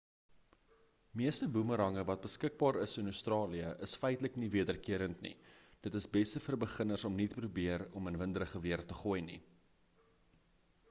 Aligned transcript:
meeste 1.19 1.47
boemerange 1.55 2.03
wat 2.09 2.21
beskikbaar 2.27 2.79
is 2.85 2.95
in 3.01 3.09
australië 3.11 3.67
is 3.87 3.91
feitlik 4.03 4.39
nie-wederkerend 4.43 5.21
nie 5.25 5.33
dit 5.87 5.97
is 5.99 6.07
beste 6.15 6.41
vir 6.45 6.57
beginners 6.65 7.05
om 7.09 7.19
nie 7.19 7.29
te 7.33 7.37
probeer 7.41 7.83
om 8.01 8.09
in 8.13 8.17
winderige 8.23 8.63
weer 8.65 8.85
te 8.93 8.97
gooi 9.03 9.21
nie 9.29 9.37